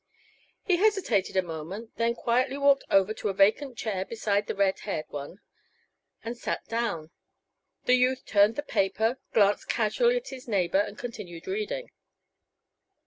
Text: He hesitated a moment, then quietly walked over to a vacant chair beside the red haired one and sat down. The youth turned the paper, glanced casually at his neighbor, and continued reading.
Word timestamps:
He 0.63 0.77
hesitated 0.77 1.37
a 1.37 1.43
moment, 1.43 1.95
then 1.97 2.15
quietly 2.15 2.57
walked 2.57 2.85
over 2.89 3.13
to 3.13 3.29
a 3.29 3.35
vacant 3.35 3.77
chair 3.77 4.03
beside 4.03 4.47
the 4.47 4.55
red 4.55 4.79
haired 4.79 5.05
one 5.09 5.37
and 6.23 6.35
sat 6.35 6.65
down. 6.65 7.11
The 7.85 7.93
youth 7.93 8.25
turned 8.25 8.55
the 8.55 8.63
paper, 8.63 9.19
glanced 9.31 9.69
casually 9.69 10.17
at 10.17 10.29
his 10.29 10.47
neighbor, 10.47 10.79
and 10.79 10.97
continued 10.97 11.45
reading. 11.45 11.91